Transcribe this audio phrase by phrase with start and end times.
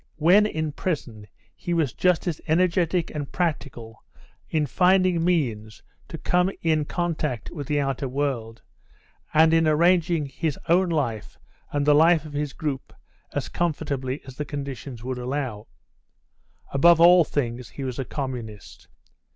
[0.15, 4.03] When in prison he was just as energetic and practical
[4.49, 8.63] in finding means to come in contact with the outer world,
[9.31, 11.37] and in arranging his own life
[11.71, 12.93] and the life of his group
[13.33, 15.67] as comfortably as the conditions would allow.
[16.73, 18.87] Above all things he was a communist.